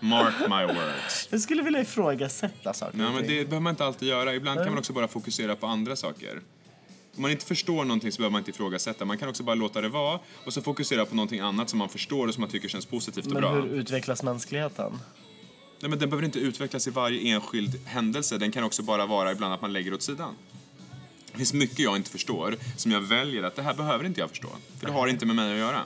[0.00, 1.28] Mark my words.
[1.30, 4.34] Jag skulle vilja ifrågasätta saker Nej, men det behöver man inte alltid göra.
[4.34, 6.40] Ibland kan man också bara fokusera på andra saker.
[7.16, 9.04] Om man inte förstår någonting så behöver man inte ifrågasätta.
[9.04, 11.88] Man kan också bara låta det vara och så fokusera på någonting annat som man
[11.88, 13.52] förstår och som man tycker känns positivt och Men bra.
[13.52, 14.98] hur utvecklas mänskligheten?
[15.80, 18.38] Nej, men den behöver inte utvecklas i varje enskild händelse.
[18.38, 20.34] Den kan också bara vara ibland att man lägger åt sidan.
[21.32, 24.30] Det finns mycket jag inte förstår som jag väljer att det här behöver inte jag
[24.30, 24.48] förstå.
[24.78, 25.82] För det har inte med mig att göra.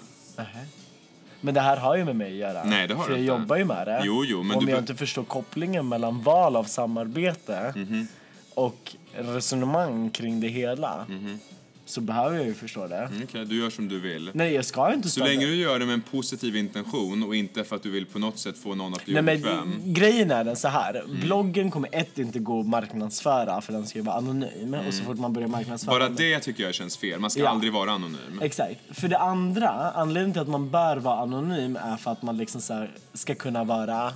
[1.45, 2.65] Men det här har ju med mig att göra.
[2.65, 3.27] Nej, det har För jag inte.
[3.27, 4.03] jobbar ju med det.
[4.05, 8.07] Jo, jo, men Om du jag inte förstår kopplingen mellan val av samarbete Mhm.
[8.55, 11.39] och resonemang kring det hela Mhm.
[11.87, 12.97] Så behöver jag ju förstå det.
[12.97, 14.31] Mm, Okej, du gör som du vill.
[14.35, 17.65] Nej, jag ska inte Så länge du gör det med en positiv intention och inte
[17.65, 20.45] för att du vill på något sätt få någon att bli Nej, men grejen är
[20.45, 20.95] den så här.
[21.05, 21.21] Mm.
[21.21, 24.75] Bloggen kommer ett inte gå att marknadsföra för den ska ju vara anonym.
[24.89, 26.09] Och så fort man börjar marknadsföra Mm.
[26.15, 27.21] Bara det tycker jag känns fel.
[27.21, 27.49] Man ska Ja.
[27.49, 28.41] aldrig vara anonym.
[28.43, 28.81] Exakt.
[28.91, 32.61] För det andra, anledningen till att man bör vara anonym är för att man liksom
[32.61, 34.13] så ska kunna vara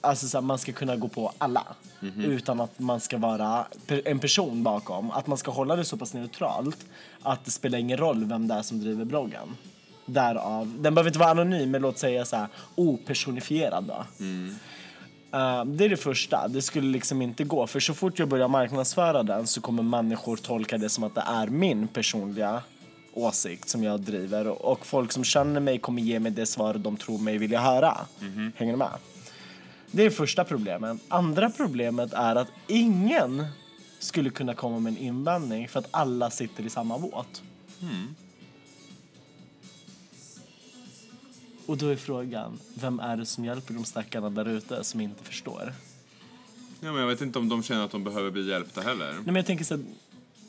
[0.00, 1.64] Alltså så här, man ska kunna gå på alla
[2.00, 2.20] Mhm.
[2.24, 3.66] utan att man ska vara
[4.04, 5.10] en person bakom.
[5.10, 6.86] Att man ska hålla det så pass neutralt
[7.22, 9.56] att det spelar ingen roll vem det är som driver bloggen.
[10.06, 14.04] Därav, den behöver inte vara anonym men låt säga så här opersonifierad då.
[15.38, 16.48] Eh, det är det första.
[16.48, 17.66] Det skulle liksom inte gå.
[17.66, 21.24] För så fort jag börjar marknadsföra den så kommer människor tolka det som att det
[21.26, 22.62] är min personliga
[23.14, 26.96] åsikt som jag driver och, folk som känner mig kommer ge mig det svar de
[26.96, 27.96] tror mig vilja höra.
[28.56, 28.88] Hänger du med?
[29.94, 31.00] Det är första problemet.
[31.08, 33.46] Andra problemet är att ingen
[33.98, 37.42] skulle kunna komma med en invändning för att alla sitter i samma båt.
[41.66, 45.24] Och då är frågan, vem är det som hjälper de stackarna där ute som inte
[45.24, 45.72] förstår?
[46.80, 49.12] Ja, men jag vet inte om de känner att de behöver bli hjälpta heller.
[49.12, 49.80] Nej, men jag tänker så att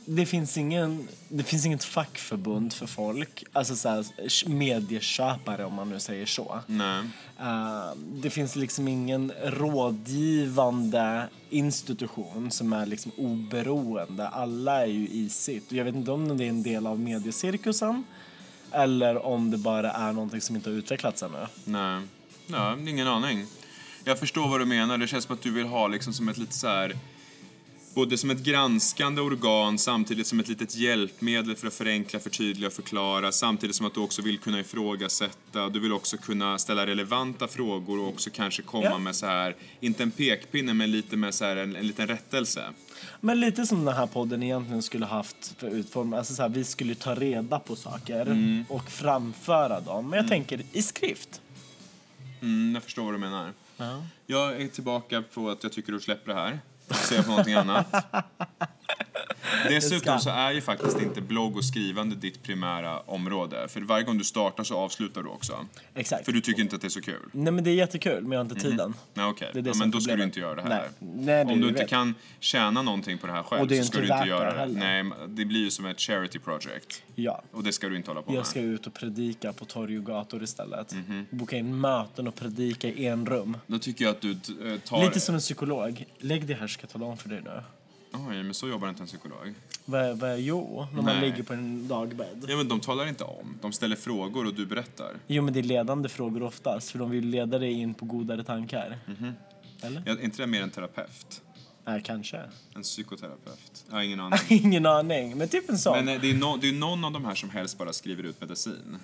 [0.06, 5.90] det finns, ingen, det finns inget fackförbund för folk, alltså så här, medieköpare om man
[5.90, 6.60] nu säger så.
[6.68, 7.04] Nej.
[7.40, 14.28] Eh, det finns liksom ingen rådgivande institution som är liksom oberoende.
[14.28, 15.72] Alla är ju i sitt.
[15.72, 18.04] Jag vet inte om det är en del av mediecirkusen
[18.72, 21.48] eller om det bara är någonting som inte har utvecklats ännu.
[21.66, 22.02] Nej.
[22.48, 23.46] Ja, ingen aning.
[24.04, 24.98] Jag förstår vad du menar.
[24.98, 26.96] Det känns som att du vill ha liksom som ett lite så här
[27.94, 32.74] både som ett granskande organ samtidigt som ett litet hjälpmedel för att förenkla, förtydliga och
[32.74, 35.70] förklara samtidigt som att du också vill kunna ifrågasätta.
[35.70, 38.98] Du vill också kunna ställa relevanta frågor och också kanske komma Ja.
[38.98, 42.64] med så här, inte en pekpinne men lite med så här en, en liten rättelse.
[43.22, 46.18] Men lite som den här podden egentligen skulle haft för utformning.
[46.20, 50.10] Alltså så här, vi skulle ta reda på saker och framföra dem.
[50.10, 51.42] Men jag tänker i skrift.
[52.42, 53.54] Mm, jag förstår vad du menar.
[53.78, 54.06] Ja.
[54.26, 56.60] Jag är tillbaka på att jag tycker du släpper det här.
[56.94, 57.88] Och Ser på någonting annat.
[59.70, 63.68] Dessutom så är ju faktiskt inte blogg och skrivande ditt primära område.
[63.68, 65.66] För varje gång du startar så avslutar du också.
[65.96, 66.26] Exakt.
[66.26, 67.30] För du tycker inte att det är så kul.
[67.32, 68.94] Nej men det är jättekul men jag har inte tiden.
[69.14, 69.50] Nej, okej.
[69.54, 70.70] Det Ja, men då ska du inte göra det här.
[70.70, 70.90] Nej.
[71.00, 71.90] Nej, det Om du inte rätt.
[71.90, 74.60] kan tjäna någonting på det här själv så ska du inte göra det.
[74.60, 74.80] heller.
[74.80, 77.04] Nej, det blir ju som ett charity project.
[77.16, 77.42] Ja.
[77.52, 78.40] Och det ska du inte hålla på med.
[78.40, 80.94] Jag ska ut och predika på torg och gator istället.
[80.94, 81.26] Mhm.
[81.30, 83.58] Boka in möten och predika i en rum.
[83.68, 85.06] Då tycker jag att du eh, tar...
[85.06, 86.06] Lite som en psykolog.
[86.20, 87.64] Lägg dig här ska jag tala om för dig nu.
[88.14, 89.54] Oj, men så jobbar inte en psykolog.
[89.86, 91.30] Vad vad jo när man Nej.
[91.30, 92.46] ligger på en dagbädd?
[92.48, 93.58] Ja, men de talar inte om.
[93.62, 95.12] De ställer frågor och du berättar.
[95.28, 98.44] Jo men det är ledande frågor oftast för de vill leda dig in på godare
[98.44, 99.00] tankar.
[99.06, 99.34] Mhm.
[99.82, 100.04] Eller?
[100.06, 101.42] Ja, är inte det mer en terapeut?
[101.86, 102.42] Nej, kanske.
[102.76, 103.86] En psykoterapeut?
[103.90, 104.40] Jag har ingen aning.
[104.50, 106.06] Ingen aning, men typ en sån.
[106.06, 108.24] Men eh, det är, no, det är någon av de här som helst bara skriver
[108.24, 109.00] ut medicin.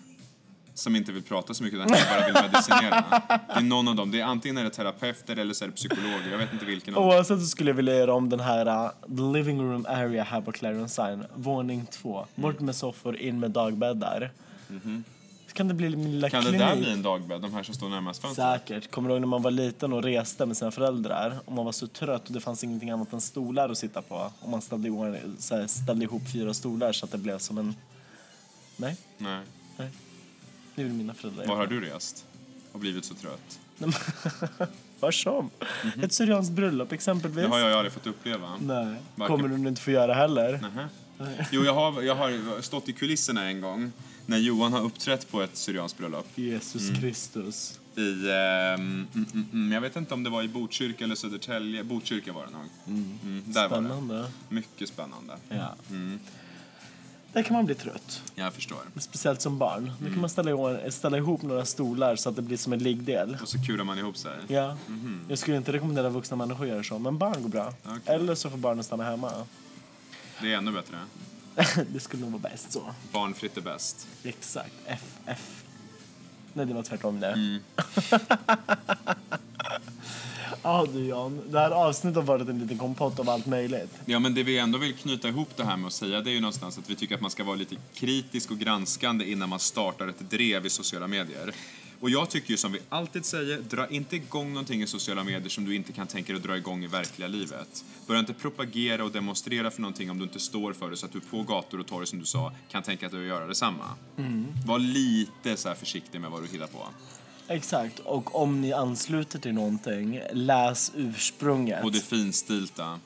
[0.80, 3.22] Som inte vill prata så mycket utan bara vill medicinera.
[3.48, 4.12] Det är någon av dem.
[4.12, 6.32] Det är antingen är det terapeuter eller så är det psykologer.
[6.32, 7.10] Jag vet inte vilken av dem.
[7.10, 10.42] Oavsett så skulle jag vilja göra om den här uh, the living room area här
[10.42, 12.26] på Clarence Sign, våning två.
[12.36, 14.32] Bort med soffor, in med dagbäddar.
[15.48, 16.30] Så kan det bli min lilla.
[16.30, 16.68] Kan det klinik.
[16.68, 17.42] där bli en dagbädd?
[17.42, 18.62] De här som står närmast fönstret?
[18.62, 18.92] Säkert.
[18.92, 21.72] Kommer du ihåg när man var liten och reste med sina föräldrar och man var
[21.72, 24.90] så trött och det fanns ingenting annat än stolar att sitta på och man ställde,
[24.90, 27.76] ihop- ställde ihop fyra stolar så att det blev som en...
[28.78, 29.40] Nej, Nej.
[29.78, 29.90] nej.
[30.80, 32.26] Det vill mina föräldrar Var har du rest?
[32.72, 33.60] Och blivit så trött?
[35.00, 35.50] Var som.
[36.04, 37.44] Ett syrianskt bröllop exempelvis.
[37.44, 38.58] Det har jag aldrig fått uppleva.
[38.58, 40.60] Nej, Varken- kommer du inte få göra heller.
[40.62, 40.90] Nähä.
[41.52, 43.92] Jo, jag har, jag har stått i kulisserna en gång
[44.26, 46.28] när Johan har uppträtt på ett syrianskt bröllop.
[46.36, 47.02] Jesus Mm.
[47.02, 47.80] Kristus.
[47.96, 51.84] I, ehm, mm, mm, mm, jag vet inte om det var i Botkyrka eller Södertälje.
[51.84, 52.66] Botkyrka var det nog.
[52.88, 53.88] Mm, där var det.
[53.88, 54.32] Spännande.
[54.50, 55.34] Mycket spännande.
[55.50, 55.76] Ja.
[57.32, 57.34] Mm.
[57.34, 58.22] Där kan man bli trött.
[58.36, 58.78] Jag förstår.
[59.00, 59.86] Speciellt som barn.
[59.86, 60.14] Då Mm.
[60.14, 63.38] kan man ställa, ihop- ställa ihop några stolar så att det blir som en liggdel.
[63.42, 64.32] Och så kurar man ihop sig.
[64.48, 64.78] Ja.
[65.30, 67.74] Jag skulle inte rekommendera vuxna människor att göra så, men barn går bra.
[67.86, 68.16] Okej.
[68.16, 69.32] Eller så får barnen stanna hemma.
[70.42, 70.98] Det är ännu bättre.
[71.94, 72.94] det skulle nog vara bäst så.
[73.12, 74.08] Barnfritt är bäst.
[74.24, 74.74] Exakt.
[74.86, 75.64] FF.
[76.54, 77.32] Nej, det var tvärtom det.
[77.32, 77.60] Mm.
[80.64, 83.90] Ja du Jan, det här avsnittet har varit en liten kompott av allt möjligt.
[84.06, 86.34] Ja, men det vi ändå vill knyta ihop det här med att säga det är
[86.34, 89.60] ju någonstans att vi tycker att man ska vara lite kritisk och granskande innan man
[89.60, 91.54] startar ett drev i sociala medier.
[92.02, 95.50] Och jag tycker ju som vi alltid säger, dra inte igång någonting i sociala medier
[95.50, 97.86] som du inte kan tänka dig att dra igång i verkliga livet.
[98.08, 101.12] Börja inte propagera och demonstrera för någonting om du inte står för det så att
[101.12, 103.86] du på gator och torg som du sa kan tänka dig att göra detsamma.
[104.66, 106.88] Var lite så försiktig med vad du hittar på.
[107.50, 111.84] Exakt, och om ni ansluter till någonting, läs ursprunget.
[111.84, 113.00] Och det finstilta.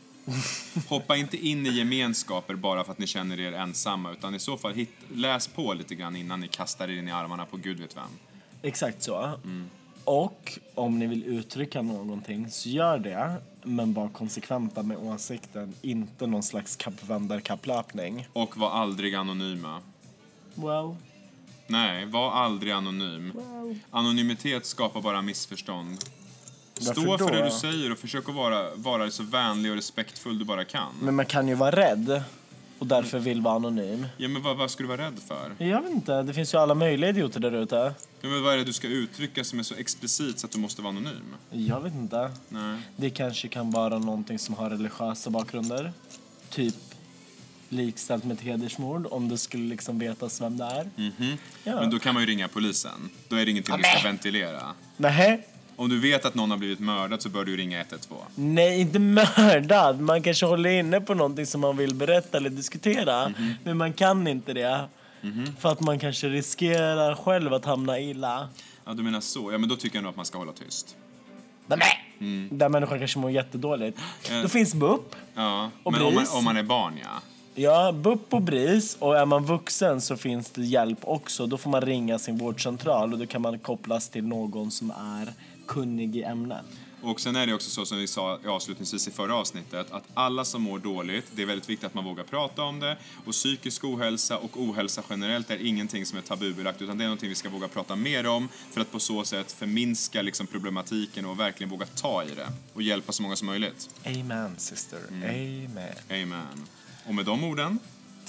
[0.89, 4.57] Hoppa inte in i gemenskaper bara för att ni känner er ensamma utan i så
[4.57, 7.79] fall hit, läs på lite grann innan ni kastar er in i armarna på gud
[7.79, 8.03] vet vem.
[8.61, 9.23] Exakt så.
[9.43, 9.69] Mm.
[10.03, 16.27] Och om ni vill uttrycka någonting så gör det, men var konsekventa med åsikten, inte
[16.27, 18.27] någon slags kappvändarkapplöpning.
[18.33, 19.81] Och var aldrig anonyma.
[20.55, 20.95] Well,
[21.67, 23.33] Nej, var aldrig anonym.
[23.91, 25.97] Anonymitet skapar bara missförstånd.
[26.79, 30.39] Varför Stå för det du säger och försök att vara, vara så vänlig och respektfull
[30.39, 30.93] du bara kan.
[31.01, 32.23] Men man kan ju vara rädd
[32.79, 34.07] och därför vill vara anonym.
[34.17, 35.65] Ja, men vad, vad ska du vara rädd för?
[35.65, 37.93] Jag vet inte, det finns ju alla möjliga idioter där ute.
[38.21, 40.59] Ja, men vad är det du ska uttrycka som är så explicit så att du
[40.59, 41.35] måste vara anonym?
[41.51, 42.31] Jag vet inte.
[42.49, 42.77] Nej.
[42.95, 45.93] Det kanske kan vara någonting som har religiösa bakgrunder.
[46.49, 46.75] Typ
[47.73, 50.89] likställt med ett hedersmord om det skulle liksom vetas vem det är.
[51.63, 51.75] Ja.
[51.75, 53.09] Men då kan man ju ringa polisen.
[53.29, 54.73] Då är det ingenting du ska ventilera.
[54.97, 55.39] Nähä?
[55.75, 58.21] Om du vet att någon har blivit mördad så bör du ringa 112.
[58.35, 59.99] Nej, inte mördad.
[59.99, 63.33] Man kanske håller inne på någonting som man vill berätta eller diskutera.
[63.63, 64.85] Men man kan inte det.
[65.59, 68.49] För att man kanske riskerar själv att hamna illa.
[68.85, 69.51] Ja, du menar så.
[69.51, 70.95] Ja, men då tycker jag nog att man ska hålla tyst.
[72.19, 72.49] Mm.
[72.51, 73.99] Där människan kanske mår jättedåligt.
[74.41, 75.15] Då finns BUP.
[75.35, 76.33] Ja, Och men om man, BRIS.
[76.33, 77.21] om man är barn, ja.
[77.55, 78.95] Ja, BUP och BRIS.
[78.99, 81.47] Och är man vuxen så finns det hjälp också.
[81.47, 85.33] Då får man ringa sin vårdcentral och då kan man kopplas till någon som är
[85.67, 86.65] kunnig i ämnet.
[87.01, 90.45] Och sen är det också så som vi sa avslutningsvis i förra avsnittet att alla
[90.45, 93.83] som mår dåligt, det är väldigt viktigt att man vågar prata om det och psykisk
[93.83, 97.49] ohälsa och ohälsa generellt är ingenting som är tabubelagt utan det är någonting vi ska
[97.49, 101.85] våga prata mer om för att på så sätt förminska liksom problematiken och verkligen våga
[101.85, 103.89] ta i det och hjälpa så många som möjligt.
[104.05, 104.99] Amen, sister.
[105.09, 105.93] Amen.
[106.09, 106.67] Amen.
[107.07, 107.79] Och med de orden,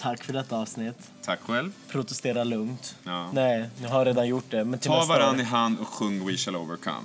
[0.01, 1.11] Tack för detta avsnitt.
[1.25, 1.71] tack själv.
[1.91, 2.97] Protestera lugnt.
[3.05, 3.31] Ja.
[3.33, 4.65] Nej, jag har redan gjort det.
[4.65, 7.03] Men Ta varann år- i hand och sjung We shall overcome.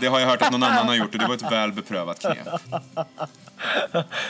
[0.00, 2.18] Det har jag hört att någon annan har gjort och det var ett väl beprövat
[2.20, 2.48] knep.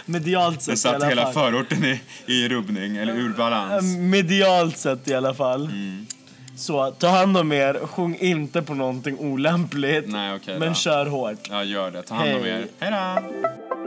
[0.04, 1.32] Medialt Det sett i satt hela fall.
[1.32, 3.96] förorten i, i rubbning, eller ur balans.
[3.98, 5.64] Medialt sett i alla fall.
[5.66, 6.06] Mm.
[6.56, 10.08] Så ta hand om er, sjung inte på någonting olämpligt.
[10.08, 10.74] Nej, okej men då.
[10.74, 11.48] kör hårt.
[11.50, 12.02] Ja, gör det.
[12.02, 12.50] Ta hand om Hej.
[12.50, 12.66] er.
[12.78, 13.77] Hej då!